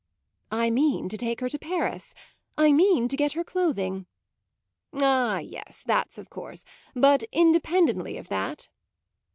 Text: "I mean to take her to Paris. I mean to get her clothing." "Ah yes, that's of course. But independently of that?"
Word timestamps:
"I 0.51 0.71
mean 0.71 1.09
to 1.09 1.15
take 1.17 1.41
her 1.41 1.49
to 1.49 1.59
Paris. 1.59 2.15
I 2.57 2.71
mean 2.73 3.07
to 3.07 3.15
get 3.15 3.33
her 3.33 3.43
clothing." 3.43 4.07
"Ah 4.99 5.37
yes, 5.37 5.83
that's 5.85 6.17
of 6.17 6.27
course. 6.31 6.65
But 6.95 7.23
independently 7.31 8.17
of 8.17 8.27
that?" 8.29 8.67